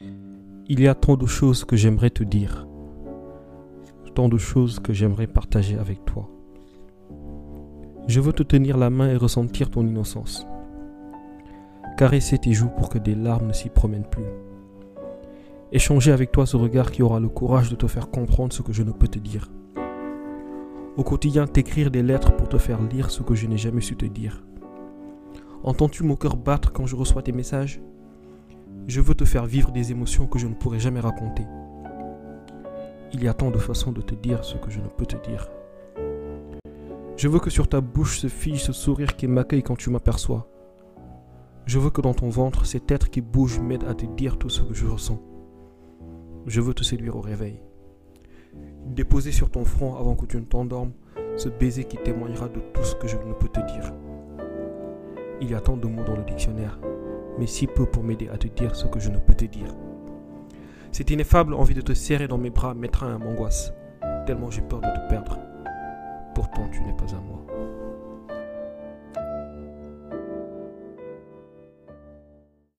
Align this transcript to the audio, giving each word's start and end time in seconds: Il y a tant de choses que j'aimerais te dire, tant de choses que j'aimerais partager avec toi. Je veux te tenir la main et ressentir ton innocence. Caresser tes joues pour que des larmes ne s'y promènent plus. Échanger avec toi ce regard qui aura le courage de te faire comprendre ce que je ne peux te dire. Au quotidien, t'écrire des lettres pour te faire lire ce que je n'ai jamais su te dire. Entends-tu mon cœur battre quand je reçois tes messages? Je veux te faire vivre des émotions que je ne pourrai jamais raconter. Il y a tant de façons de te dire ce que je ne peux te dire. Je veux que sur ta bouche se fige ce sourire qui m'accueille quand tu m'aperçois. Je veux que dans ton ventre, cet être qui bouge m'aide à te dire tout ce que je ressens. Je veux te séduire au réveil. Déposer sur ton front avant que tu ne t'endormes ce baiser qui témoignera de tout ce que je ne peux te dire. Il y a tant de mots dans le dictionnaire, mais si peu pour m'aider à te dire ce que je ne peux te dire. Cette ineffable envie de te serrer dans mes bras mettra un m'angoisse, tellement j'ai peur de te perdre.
Il 0.00 0.80
y 0.80 0.88
a 0.88 0.94
tant 0.94 1.16
de 1.16 1.24
choses 1.24 1.64
que 1.64 1.74
j'aimerais 1.74 2.10
te 2.10 2.22
dire, 2.22 2.68
tant 4.14 4.28
de 4.28 4.36
choses 4.36 4.78
que 4.78 4.92
j'aimerais 4.92 5.26
partager 5.26 5.78
avec 5.78 6.04
toi. 6.04 6.28
Je 8.06 8.20
veux 8.20 8.34
te 8.34 8.42
tenir 8.42 8.76
la 8.76 8.90
main 8.90 9.08
et 9.08 9.16
ressentir 9.16 9.70
ton 9.70 9.86
innocence. 9.86 10.46
Caresser 11.96 12.36
tes 12.36 12.52
joues 12.52 12.68
pour 12.68 12.90
que 12.90 12.98
des 12.98 13.14
larmes 13.14 13.46
ne 13.46 13.52
s'y 13.54 13.70
promènent 13.70 14.10
plus. 14.10 14.26
Échanger 15.72 16.12
avec 16.12 16.30
toi 16.30 16.44
ce 16.44 16.58
regard 16.58 16.90
qui 16.90 17.02
aura 17.02 17.18
le 17.18 17.28
courage 17.28 17.70
de 17.70 17.76
te 17.76 17.86
faire 17.86 18.10
comprendre 18.10 18.52
ce 18.52 18.60
que 18.60 18.74
je 18.74 18.82
ne 18.82 18.92
peux 18.92 19.08
te 19.08 19.18
dire. 19.18 19.50
Au 20.98 21.04
quotidien, 21.04 21.46
t'écrire 21.46 21.90
des 21.90 22.02
lettres 22.02 22.36
pour 22.36 22.50
te 22.50 22.58
faire 22.58 22.82
lire 22.82 23.10
ce 23.10 23.22
que 23.22 23.34
je 23.34 23.46
n'ai 23.46 23.56
jamais 23.56 23.80
su 23.80 23.96
te 23.96 24.04
dire. 24.04 24.44
Entends-tu 25.62 26.02
mon 26.04 26.16
cœur 26.16 26.36
battre 26.36 26.72
quand 26.72 26.84
je 26.84 26.96
reçois 26.96 27.22
tes 27.22 27.32
messages? 27.32 27.80
Je 28.86 29.00
veux 29.00 29.16
te 29.16 29.24
faire 29.24 29.46
vivre 29.46 29.72
des 29.72 29.90
émotions 29.90 30.28
que 30.28 30.38
je 30.38 30.46
ne 30.46 30.54
pourrai 30.54 30.78
jamais 30.78 31.00
raconter. 31.00 31.44
Il 33.12 33.22
y 33.22 33.26
a 33.26 33.34
tant 33.34 33.50
de 33.50 33.58
façons 33.58 33.90
de 33.90 34.00
te 34.00 34.14
dire 34.14 34.44
ce 34.44 34.56
que 34.56 34.70
je 34.70 34.78
ne 34.78 34.86
peux 34.86 35.06
te 35.06 35.16
dire. 35.28 35.48
Je 37.16 37.26
veux 37.26 37.40
que 37.40 37.50
sur 37.50 37.68
ta 37.68 37.80
bouche 37.80 38.20
se 38.20 38.28
fige 38.28 38.62
ce 38.62 38.72
sourire 38.72 39.16
qui 39.16 39.26
m'accueille 39.26 39.64
quand 39.64 39.74
tu 39.74 39.90
m'aperçois. 39.90 40.48
Je 41.64 41.80
veux 41.80 41.90
que 41.90 42.00
dans 42.00 42.14
ton 42.14 42.28
ventre, 42.28 42.64
cet 42.64 42.92
être 42.92 43.10
qui 43.10 43.20
bouge 43.20 43.58
m'aide 43.58 43.82
à 43.88 43.94
te 43.94 44.06
dire 44.06 44.38
tout 44.38 44.50
ce 44.50 44.62
que 44.62 44.74
je 44.74 44.86
ressens. 44.86 45.20
Je 46.46 46.60
veux 46.60 46.74
te 46.74 46.84
séduire 46.84 47.16
au 47.16 47.20
réveil. 47.20 47.60
Déposer 48.84 49.32
sur 49.32 49.50
ton 49.50 49.64
front 49.64 49.96
avant 49.96 50.14
que 50.14 50.26
tu 50.26 50.36
ne 50.36 50.44
t'endormes 50.44 50.92
ce 51.36 51.48
baiser 51.48 51.84
qui 51.84 51.96
témoignera 51.96 52.48
de 52.48 52.60
tout 52.72 52.84
ce 52.84 52.94
que 52.94 53.08
je 53.08 53.16
ne 53.16 53.32
peux 53.32 53.48
te 53.48 53.60
dire. 53.60 53.92
Il 55.40 55.50
y 55.50 55.54
a 55.54 55.60
tant 55.60 55.76
de 55.76 55.88
mots 55.88 56.04
dans 56.04 56.16
le 56.16 56.24
dictionnaire, 56.24 56.78
mais 57.38 57.46
si 57.46 57.66
peu 57.66 57.86
pour 57.86 58.02
m'aider 58.02 58.28
à 58.28 58.38
te 58.38 58.48
dire 58.48 58.74
ce 58.74 58.86
que 58.86 59.00
je 59.00 59.10
ne 59.10 59.18
peux 59.18 59.34
te 59.34 59.44
dire. 59.44 59.74
Cette 60.92 61.10
ineffable 61.10 61.54
envie 61.54 61.74
de 61.74 61.80
te 61.80 61.92
serrer 61.92 62.28
dans 62.28 62.38
mes 62.38 62.50
bras 62.50 62.74
mettra 62.74 63.06
un 63.06 63.18
m'angoisse, 63.18 63.72
tellement 64.26 64.50
j'ai 64.50 64.62
peur 64.62 64.80
de 64.80 64.86
te 64.86 65.08
perdre. 65.08 65.38